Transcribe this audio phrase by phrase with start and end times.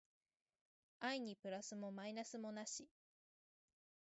[1.01, 2.89] 愛にプラスもマイナスもなし